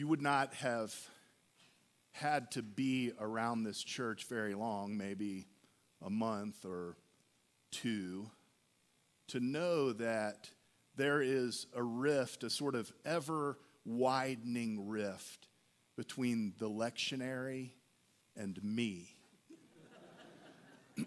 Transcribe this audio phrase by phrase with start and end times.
[0.00, 0.94] you would not have
[2.12, 5.46] had to be around this church very long, maybe
[6.02, 6.96] a month or
[7.70, 8.30] two,
[9.28, 10.48] to know that
[10.96, 15.48] there is a rift, a sort of ever widening rift
[15.98, 17.72] between the lectionary
[18.34, 19.14] and me.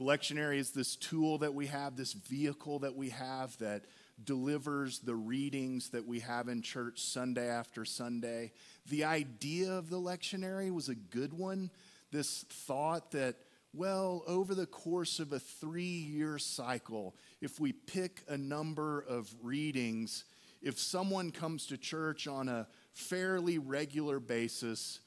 [0.00, 3.84] lectionary is this tool that we have, this vehicle that we have that
[4.22, 8.52] delivers the readings that we have in church Sunday after Sunday.
[8.88, 11.70] The idea of the lectionary was a good one.
[12.12, 13.36] This thought that,
[13.72, 19.34] well, over the course of a three year cycle, if we pick a number of
[19.42, 20.24] readings,
[20.62, 25.00] if someone comes to church on a fairly regular basis,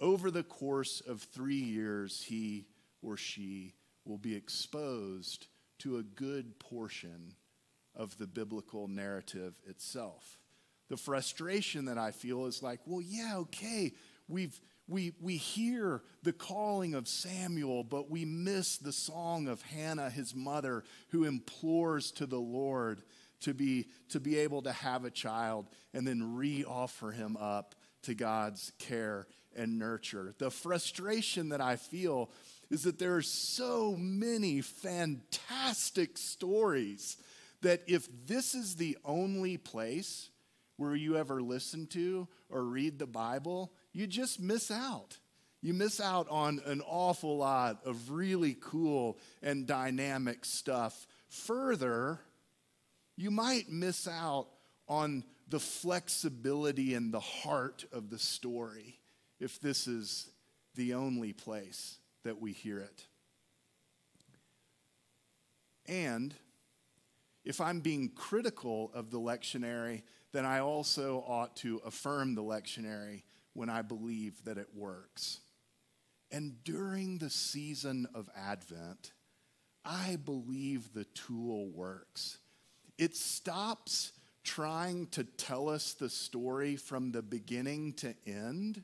[0.00, 2.66] over the course of three years, he
[3.02, 5.46] or she will be exposed
[5.78, 7.34] to a good portion
[7.96, 10.38] of the biblical narrative itself.
[10.88, 13.92] The frustration that I feel is like, well, yeah, okay,
[14.28, 20.10] we've we, we hear the calling of Samuel, but we miss the song of Hannah,
[20.10, 23.02] his mother, who implores to the Lord
[23.40, 27.74] to be, to be able to have a child and then re offer him up
[28.02, 30.34] to God's care and nurture.
[30.38, 32.30] The frustration that I feel
[32.70, 37.16] is that there are so many fantastic stories
[37.64, 40.30] that if this is the only place
[40.76, 45.18] where you ever listen to or read the Bible, you just miss out.
[45.62, 51.06] You miss out on an awful lot of really cool and dynamic stuff.
[51.28, 52.20] Further,
[53.16, 54.48] you might miss out
[54.86, 59.00] on the flexibility and the heart of the story
[59.40, 60.28] if this is
[60.74, 63.06] the only place that we hear it.
[65.86, 66.34] And
[67.44, 73.22] if I'm being critical of the lectionary, then I also ought to affirm the lectionary
[73.52, 75.40] when I believe that it works.
[76.30, 79.12] And during the season of Advent,
[79.84, 82.38] I believe the tool works.
[82.98, 88.82] It stops trying to tell us the story from the beginning to end,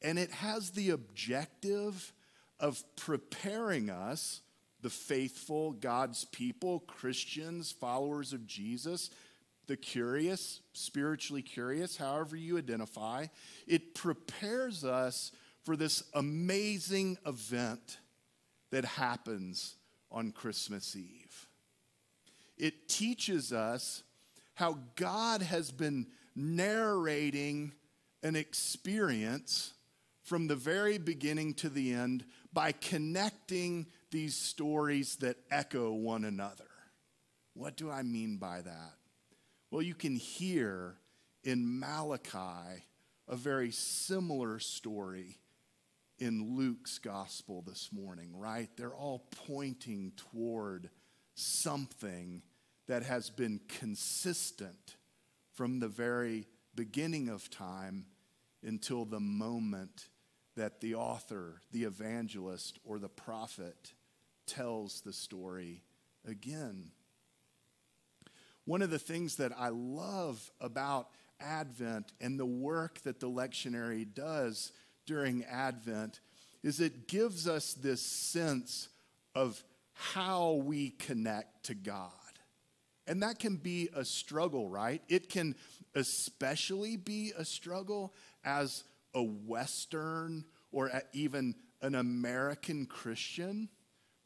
[0.00, 2.12] and it has the objective
[2.60, 4.40] of preparing us
[4.80, 9.10] the faithful, God's people, Christians, followers of Jesus,
[9.66, 13.26] the curious, spiritually curious, however you identify.
[13.66, 15.32] It prepares us
[15.64, 17.98] for this amazing event
[18.70, 19.76] that happens
[20.10, 21.48] on Christmas Eve.
[22.56, 24.02] It teaches us
[24.54, 27.72] how God has been narrating
[28.22, 29.74] an experience
[30.22, 36.64] from the very beginning to the end by connecting these stories that echo one another.
[37.54, 38.94] What do I mean by that?
[39.70, 40.96] Well, you can hear
[41.44, 42.84] in Malachi
[43.26, 45.38] a very similar story
[46.18, 48.68] in Luke's gospel this morning, right?
[48.76, 50.90] They're all pointing toward
[51.34, 52.42] something
[52.86, 54.96] that has been consistent
[55.52, 58.06] from the very beginning of time
[58.62, 60.08] until the moment
[60.56, 63.92] that the author, the evangelist, or the prophet
[64.48, 65.82] tells the story
[66.26, 66.90] again.
[68.64, 71.08] One of the things that I love about
[71.40, 74.72] Advent and the work that the lectionary does
[75.06, 76.20] during Advent
[76.62, 78.88] is it gives us this sense
[79.34, 82.10] of how we connect to God.
[83.06, 85.02] And that can be a struggle, right?
[85.08, 85.54] It can
[85.94, 88.84] especially be a struggle as
[89.14, 93.68] a Western or even an American Christian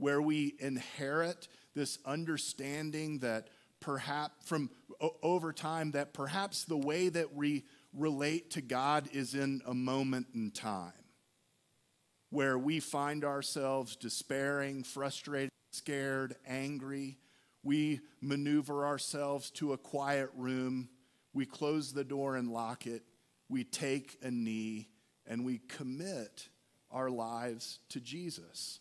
[0.03, 1.47] where we inherit
[1.77, 3.47] this understanding that
[3.79, 4.69] perhaps from
[5.23, 10.27] over time that perhaps the way that we relate to God is in a moment
[10.35, 10.93] in time
[12.31, 17.19] where we find ourselves despairing, frustrated, scared, angry.
[17.63, 20.89] We maneuver ourselves to a quiet room.
[21.33, 23.05] We close the door and lock it.
[23.49, 24.89] We take a knee
[25.29, 26.49] and we commit
[26.91, 28.81] our lives to Jesus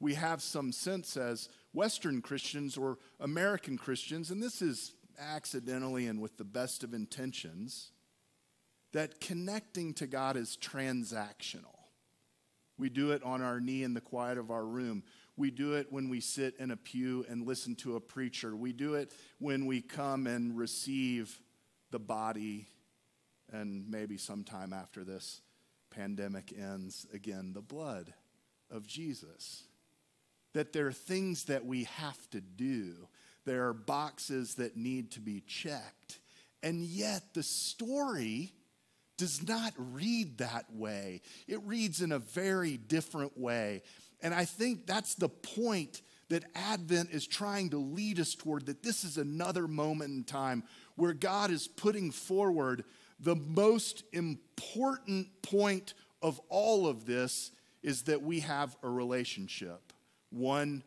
[0.00, 6.20] we have some sense as Western Christians or American Christians, and this is accidentally and
[6.20, 7.92] with the best of intentions,
[8.92, 11.76] that connecting to God is transactional.
[12.78, 15.04] We do it on our knee in the quiet of our room.
[15.36, 18.56] We do it when we sit in a pew and listen to a preacher.
[18.56, 21.38] We do it when we come and receive
[21.90, 22.66] the body,
[23.52, 25.42] and maybe sometime after this
[25.90, 28.14] pandemic ends, again, the blood
[28.70, 29.64] of Jesus
[30.52, 33.08] that there are things that we have to do.
[33.44, 36.18] There are boxes that need to be checked.
[36.62, 38.52] And yet the story
[39.16, 41.22] does not read that way.
[41.46, 43.82] It reads in a very different way.
[44.22, 48.82] And I think that's the point that Advent is trying to lead us toward that
[48.82, 50.62] this is another moment in time
[50.96, 52.84] where God is putting forward
[53.18, 57.50] the most important point of all of this
[57.82, 59.89] is that we have a relationship,
[60.30, 60.82] one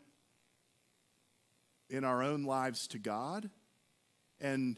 [1.90, 3.50] in our own lives to God
[4.40, 4.78] and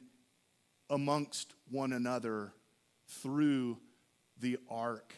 [0.90, 2.54] amongst one another
[3.08, 3.78] through
[4.40, 5.14] the arc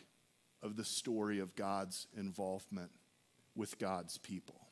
[0.61, 2.91] of the story of God's involvement
[3.55, 4.67] with God's people.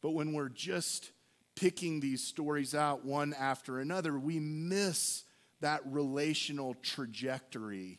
[0.00, 1.12] But when we're just
[1.54, 5.24] picking these stories out one after another, we miss
[5.60, 7.98] that relational trajectory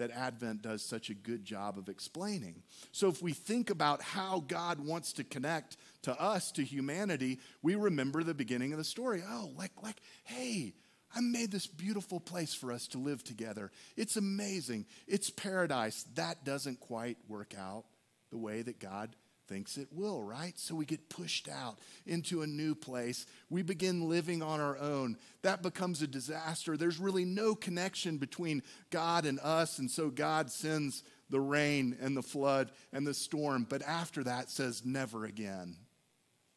[0.00, 2.62] that Advent does such a good job of explaining.
[2.90, 7.74] So, if we think about how God wants to connect to us, to humanity, we
[7.74, 9.22] remember the beginning of the story.
[9.26, 10.74] Oh, like, like, hey,
[11.14, 13.70] I made this beautiful place for us to live together.
[13.96, 14.86] It's amazing.
[15.06, 16.04] It's paradise.
[16.14, 17.84] That doesn't quite work out
[18.30, 19.14] the way that God
[19.50, 20.56] thinks it will, right?
[20.56, 23.26] So we get pushed out into a new place.
[23.50, 25.18] We begin living on our own.
[25.42, 26.76] That becomes a disaster.
[26.76, 29.78] There's really no connection between God and us.
[29.80, 33.66] And so God sends the rain and the flood and the storm.
[33.68, 35.76] But after that, says, never again.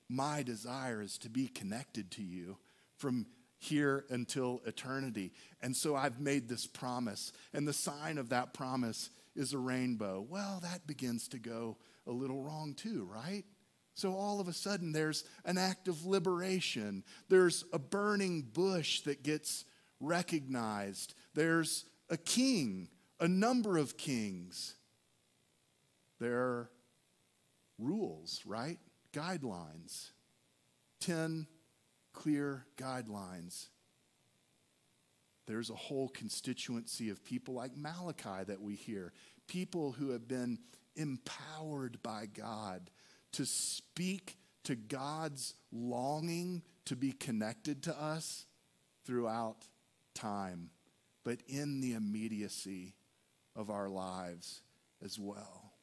[0.08, 2.58] My desire is to be connected to you
[2.98, 3.26] from
[3.58, 5.32] here until eternity.
[5.62, 7.34] And so I've made this promise.
[7.54, 10.24] And the sign of that promise is a rainbow.
[10.30, 11.78] Well, that begins to go
[12.08, 13.44] a little wrong too, right?
[13.96, 17.04] So all of a sudden, there's an act of liberation.
[17.30, 19.66] There's a burning bush that gets
[20.00, 21.14] recognized.
[21.36, 22.90] There's a king,
[23.20, 24.76] a number of kings.
[26.20, 26.70] There are
[27.78, 28.80] rules, right?
[29.14, 30.10] Guidelines.
[31.02, 31.48] 10
[32.14, 33.68] clear guidelines.
[35.46, 39.12] There's a whole constituency of people like Malachi that we hear,
[39.48, 40.60] people who have been
[40.96, 42.90] empowered by God
[43.34, 48.46] to speak to God's longing to be connected to us
[49.06, 49.68] throughout
[50.14, 50.70] time,
[51.24, 52.94] but in the immediacy
[53.56, 54.62] of our lives
[55.04, 55.74] as well.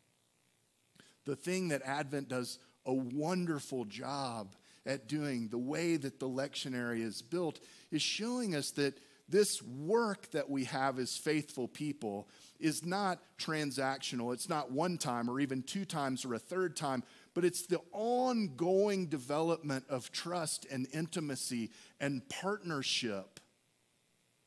[1.27, 4.55] The thing that Advent does a wonderful job
[4.87, 7.61] at doing, the way that the lectionary is built,
[7.91, 8.99] is showing us that
[9.31, 12.29] this work that we have as faithful people
[12.59, 14.35] is not transactional.
[14.35, 17.03] It's not one time or even two times or a third time,
[17.35, 23.41] but it's the ongoing development of trust and intimacy and partnership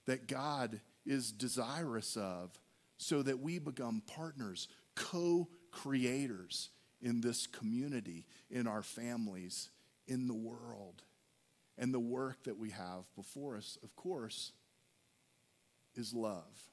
[0.05, 2.51] that God is desirous of
[2.97, 6.69] so that we become partners, co creators
[7.01, 9.69] in this community, in our families,
[10.07, 11.03] in the world.
[11.77, 14.51] And the work that we have before us, of course,
[15.97, 16.69] is love.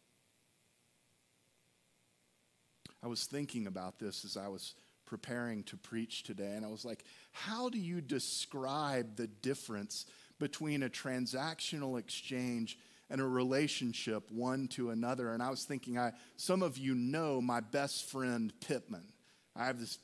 [3.02, 4.75] I was thinking about this as I was
[5.06, 10.06] preparing to preach today, and I was like, how do you describe the difference
[10.38, 12.78] between a transactional exchange
[13.08, 15.32] and a relationship one to another?
[15.32, 19.12] And I was thinking, I, some of you know my best friend Pittman.
[19.56, 19.99] I have this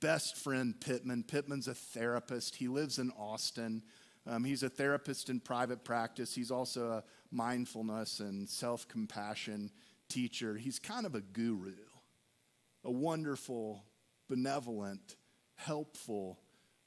[0.00, 1.24] best friend, Pittman.
[1.24, 3.82] Pittman's a therapist, he lives in Austin.
[4.26, 6.34] Um, he's a therapist in private practice.
[6.34, 9.70] He's also a mindfulness and self compassion
[10.08, 10.56] teacher.
[10.56, 11.74] He's kind of a guru,
[12.84, 13.84] a wonderful,
[14.28, 15.16] benevolent,
[15.54, 16.40] helpful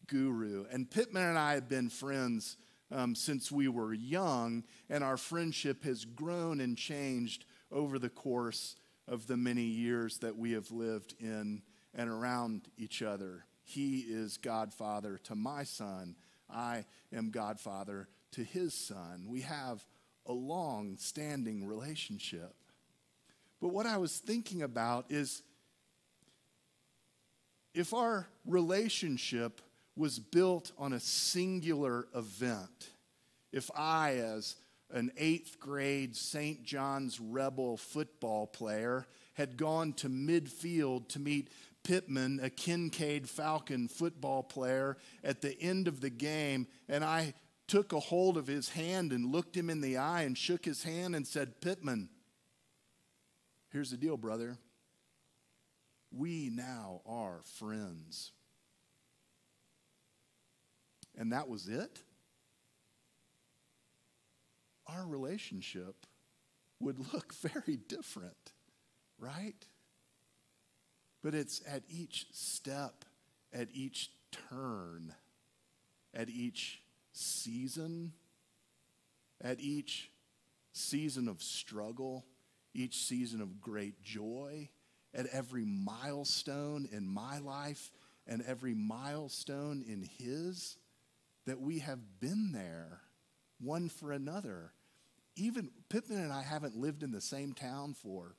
[0.08, 0.66] guru.
[0.72, 2.58] And Pittman and I have been friends
[2.92, 8.76] um, since we were young, and our friendship has grown and changed over the course
[9.08, 11.62] of the many years that we have lived in
[11.94, 13.46] and around each other.
[13.64, 16.16] He is godfather to my son.
[16.54, 19.26] I am godfather to his son.
[19.28, 19.86] We have
[20.26, 22.54] a long standing relationship.
[23.60, 25.44] But what I was thinking about is
[27.74, 29.62] if our relationship
[29.96, 32.90] was built on a singular event,
[33.52, 34.56] if I, as
[34.92, 36.64] an eighth grade St.
[36.64, 41.50] John's Rebel football player, had gone to midfield to meet
[41.90, 47.34] Pittman, a Kincaid Falcon football player, at the end of the game, and I
[47.68, 50.84] took a hold of his hand and looked him in the eye and shook his
[50.84, 52.10] hand and said, Pittman,
[53.72, 54.60] here's the deal, brother.
[56.12, 58.34] We now are friends.
[61.18, 62.04] And that was it?
[64.86, 66.06] Our relationship
[66.80, 68.54] would look very different,
[69.18, 69.66] right?
[71.22, 73.06] But it's at each step,
[73.54, 74.12] at each
[74.50, 75.14] turn,
[76.14, 78.14] at each season,
[79.42, 80.12] at each
[80.72, 82.26] season of struggle,
[82.74, 84.70] each season of great joy,
[85.14, 87.92] at every milestone in my life
[88.28, 90.78] and every milestone in his,
[91.46, 93.02] that we have been there
[93.60, 94.72] one for another.
[95.36, 98.36] Even Pittman and I haven't lived in the same town for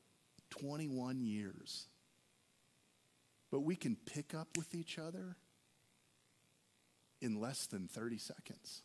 [0.51, 1.87] 21 years.
[3.51, 5.37] But we can pick up with each other
[7.21, 8.83] in less than 30 seconds.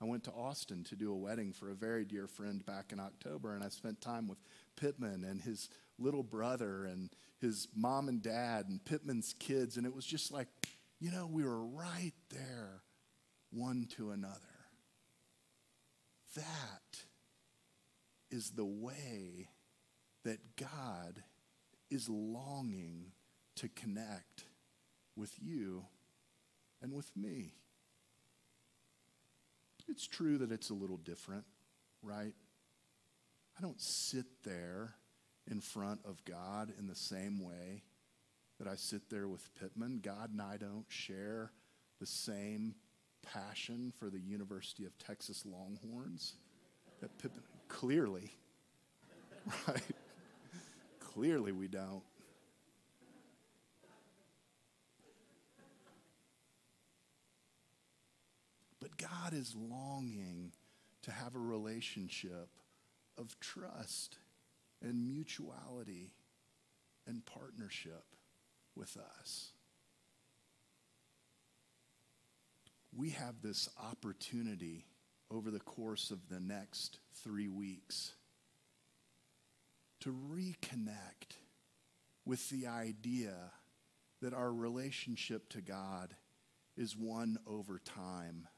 [0.00, 2.98] I went to Austin to do a wedding for a very dear friend back in
[2.98, 4.38] October, and I spent time with
[4.76, 9.94] Pittman and his little brother and his mom and dad and Pittman's kids, and it
[9.94, 10.48] was just like,
[10.98, 12.82] you know, we were right there,
[13.50, 14.38] one to another.
[16.34, 17.04] That
[18.30, 19.50] is the way
[20.24, 21.22] that God
[21.90, 23.12] is longing
[23.60, 24.44] to connect
[25.16, 25.84] with you
[26.80, 27.52] and with me.
[29.86, 31.44] It's true that it's a little different,
[32.02, 32.32] right?
[33.58, 34.94] I don't sit there
[35.50, 37.82] in front of God in the same way
[38.58, 40.00] that I sit there with Pittman.
[40.02, 41.52] God and I don't share
[41.98, 42.74] the same
[43.22, 46.36] passion for the University of Texas Longhorns
[47.02, 48.32] that Pittman clearly,
[49.68, 49.82] right?
[50.98, 52.02] clearly we don't.
[59.00, 60.52] God is longing
[61.02, 62.48] to have a relationship
[63.16, 64.18] of trust
[64.82, 66.12] and mutuality
[67.06, 68.04] and partnership
[68.74, 69.52] with us.
[72.94, 74.86] We have this opportunity
[75.30, 78.12] over the course of the next three weeks
[80.00, 81.36] to reconnect
[82.24, 83.34] with the idea
[84.20, 86.14] that our relationship to God
[86.76, 88.48] is one over time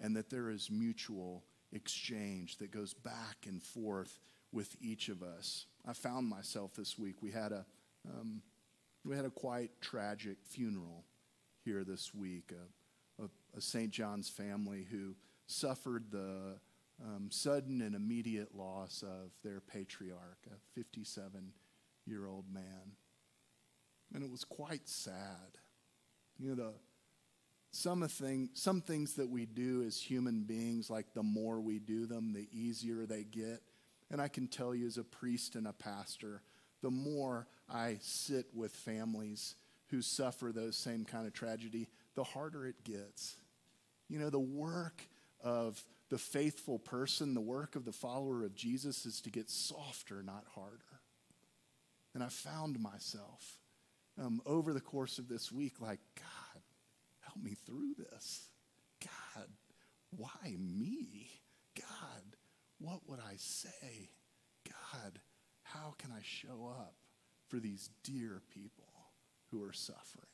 [0.00, 4.18] and that there is mutual exchange that goes back and forth
[4.52, 5.66] with each of us.
[5.86, 7.16] I found myself this week.
[7.20, 7.64] We had a
[8.08, 8.42] um,
[9.04, 11.04] we had a quite tragic funeral
[11.64, 12.52] here this week.
[12.52, 13.90] A, a, a St.
[13.90, 15.14] John's family who
[15.46, 16.56] suffered the
[17.02, 21.52] um, sudden and immediate loss of their patriarch, a 57
[22.06, 22.92] year old man.
[24.14, 25.58] And it was quite sad.
[26.38, 26.72] You know, the,
[27.74, 32.06] some, thing, some things that we do as human beings, like the more we do
[32.06, 33.62] them, the easier they get.
[34.10, 36.42] And I can tell you, as a priest and a pastor,
[36.82, 39.54] the more I sit with families
[39.88, 43.36] who suffer those same kind of tragedy, the harder it gets.
[44.08, 45.02] You know, the work
[45.42, 50.22] of the faithful person, the work of the follower of Jesus is to get softer,
[50.22, 51.00] not harder.
[52.14, 53.58] And I found myself
[54.20, 56.24] um, over the course of this week like, God,
[57.34, 58.48] help me through this.
[59.02, 59.48] God,
[60.10, 61.28] why me?
[61.76, 62.22] God,
[62.78, 64.10] what would I say?
[64.66, 65.20] God,
[65.62, 66.94] how can I show up
[67.48, 68.84] for these dear people
[69.50, 70.24] who are suffering?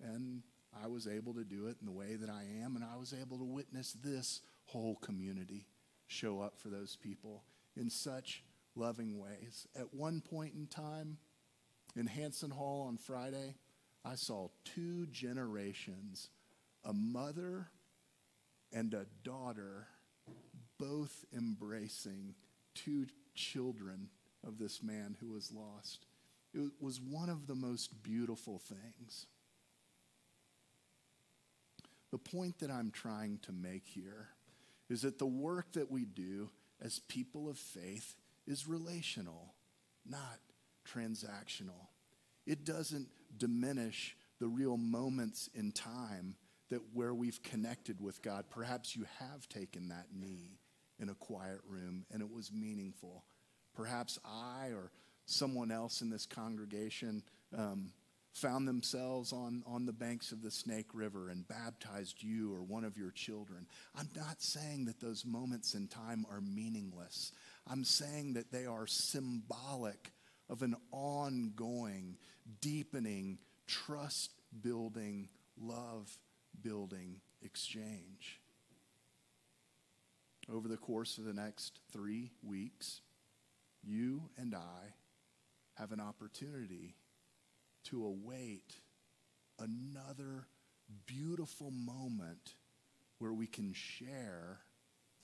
[0.00, 0.42] And
[0.82, 3.14] I was able to do it in the way that I am, and I was
[3.18, 5.66] able to witness this whole community
[6.06, 7.44] show up for those people
[7.76, 8.44] in such
[8.74, 9.66] loving ways.
[9.74, 11.16] At one point in time,
[11.96, 13.54] in Hanson Hall on Friday,
[14.06, 16.28] I saw two generations
[16.84, 17.66] a mother
[18.72, 19.88] and a daughter
[20.78, 22.34] both embracing
[22.74, 24.08] two children
[24.46, 26.06] of this man who was lost.
[26.54, 29.26] It was one of the most beautiful things.
[32.12, 34.28] The point that I'm trying to make here
[34.88, 38.14] is that the work that we do as people of faith
[38.46, 39.54] is relational,
[40.08, 40.38] not
[40.88, 41.88] transactional.
[42.46, 46.36] It doesn't diminish the real moments in time
[46.70, 48.44] that where we've connected with God.
[48.50, 50.58] Perhaps you have taken that knee
[50.98, 53.24] in a quiet room and it was meaningful.
[53.74, 54.90] Perhaps I or
[55.26, 57.22] someone else in this congregation
[57.56, 57.92] um,
[58.32, 62.84] found themselves on, on the banks of the Snake River and baptized you or one
[62.84, 63.66] of your children.
[63.94, 67.32] I'm not saying that those moments in time are meaningless.
[67.66, 70.12] I'm saying that they are symbolic
[70.48, 72.16] of an ongoing,
[72.60, 75.28] deepening, trust building,
[75.60, 76.16] love
[76.62, 78.40] building exchange.
[80.52, 83.00] Over the course of the next three weeks,
[83.82, 84.94] you and I
[85.74, 86.94] have an opportunity
[87.84, 88.76] to await
[89.58, 90.46] another
[91.06, 92.54] beautiful moment
[93.18, 94.60] where we can share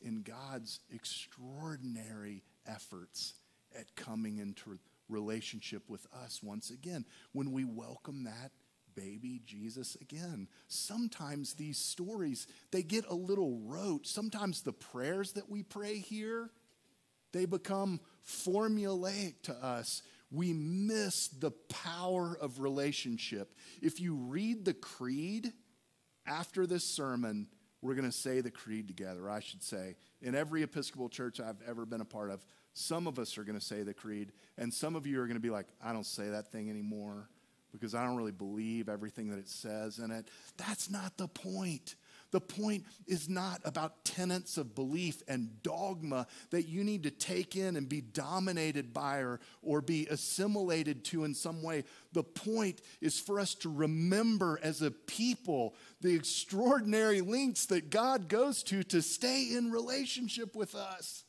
[0.00, 3.35] in God's extraordinary efforts
[3.79, 8.52] at coming into relationship with us once again when we welcome that
[8.94, 10.49] baby Jesus again.
[10.68, 14.06] Sometimes these stories, they get a little rote.
[14.06, 16.50] Sometimes the prayers that we pray here,
[17.32, 20.02] they become formulaic to us.
[20.30, 23.54] We miss the power of relationship.
[23.80, 25.52] If you read the creed
[26.26, 27.49] after this sermon,
[27.82, 29.97] we're going to say the creed together, I should say.
[30.21, 32.44] In every Episcopal church I've ever been a part of,
[32.75, 35.37] some of us are going to say the creed, and some of you are going
[35.37, 37.29] to be like, I don't say that thing anymore
[37.73, 40.29] because I don't really believe everything that it says in it.
[40.59, 41.97] That's not the point.
[42.31, 47.57] The point is not about tenets of belief and dogma that you need to take
[47.57, 51.85] in and be dominated by or, or be assimilated to in some way.
[52.12, 58.29] The point is for us to remember as a people the extraordinary lengths that God
[58.29, 61.25] goes to to stay in relationship with us.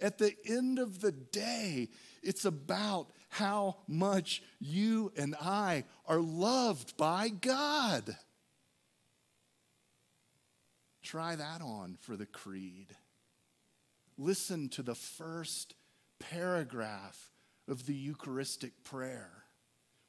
[0.00, 1.88] At the end of the day,
[2.22, 8.16] it's about how much you and I are loved by God.
[11.02, 12.88] Try that on for the creed.
[14.18, 15.74] Listen to the first
[16.18, 17.30] paragraph
[17.68, 19.30] of the Eucharistic prayer.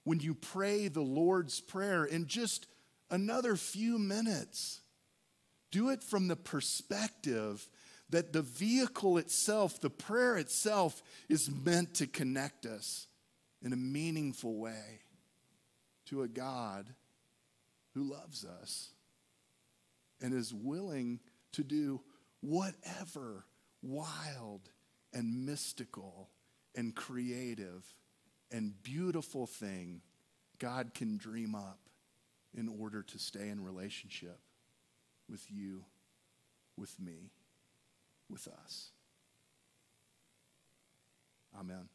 [0.04, 2.66] When you pray the Lord's Prayer in just
[3.10, 4.82] another few minutes,
[5.70, 7.68] do it from the perspective
[8.10, 13.08] that the vehicle itself, the prayer itself, is meant to connect us
[13.62, 15.02] in a meaningful way
[16.06, 16.94] to a God
[17.94, 18.92] who loves us
[20.22, 21.20] and is willing
[21.54, 22.02] to do
[22.42, 23.46] whatever
[23.82, 24.70] wild
[25.14, 26.30] and mystical
[26.76, 27.84] and creative
[28.52, 30.02] and beautiful thing
[30.60, 31.80] God can dream up
[32.56, 34.40] in order to stay in relationship
[35.30, 35.84] with you,
[36.78, 37.32] with me
[38.30, 38.92] with us.
[41.58, 41.90] Amen.